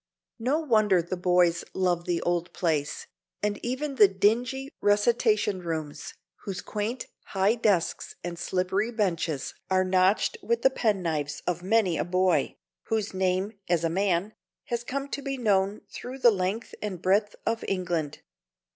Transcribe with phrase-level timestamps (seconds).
[0.39, 3.05] No wonder the boys love the old place,
[3.43, 7.05] and even the dingy recitation rooms, whose quaint,
[7.37, 13.13] high desks and slippery benches are notched with the penknives of many a boy, whose
[13.13, 14.33] name, as a man,
[14.63, 18.23] has come to be known through the length and breadth of England.